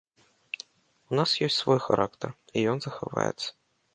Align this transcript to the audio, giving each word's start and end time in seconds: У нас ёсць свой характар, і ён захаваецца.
У 1.09 1.19
нас 1.19 1.29
ёсць 1.49 1.59
свой 1.63 1.79
характар, 1.87 2.29
і 2.57 2.63
ён 2.71 2.77
захаваецца. 2.89 3.49